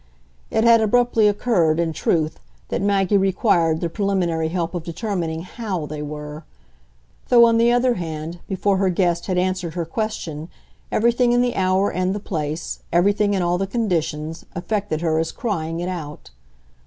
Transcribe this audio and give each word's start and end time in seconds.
It 0.49 0.63
had 0.63 0.81
abruptly 0.81 1.27
occurred, 1.27 1.79
in 1.79 1.93
truth, 1.93 2.39
that 2.69 2.81
Maggie 2.81 3.17
required 3.17 3.81
the 3.81 3.87
preliminary 3.89 4.47
help 4.47 4.73
of 4.73 4.81
determining 4.83 5.43
HOW 5.43 5.85
they 5.85 6.01
were; 6.01 6.43
though, 7.29 7.45
on 7.45 7.59
the 7.59 7.71
other 7.71 7.93
hand, 7.93 8.39
before 8.47 8.77
her 8.77 8.89
guest 8.89 9.27
had 9.27 9.37
answered 9.37 9.75
her 9.75 9.85
question 9.85 10.49
everything 10.91 11.33
in 11.33 11.43
the 11.43 11.55
hour 11.55 11.91
and 11.91 12.15
the 12.15 12.19
place, 12.19 12.79
everything 12.91 13.35
in 13.35 13.43
all 13.43 13.59
the 13.59 13.67
conditions, 13.67 14.43
affected 14.55 15.01
her 15.01 15.19
as 15.19 15.31
crying 15.31 15.81
it 15.81 15.87
out. 15.87 16.31